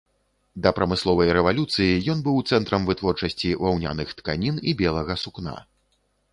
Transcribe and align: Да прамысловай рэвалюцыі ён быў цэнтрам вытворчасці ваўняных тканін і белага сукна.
Да 0.65 0.69
прамысловай 0.77 1.29
рэвалюцыі 1.37 1.99
ён 2.15 2.23
быў 2.29 2.41
цэнтрам 2.53 2.89
вытворчасці 2.89 3.55
ваўняных 3.67 4.17
тканін 4.23 4.55
і 4.73 4.77
белага 4.85 5.23
сукна. 5.25 5.55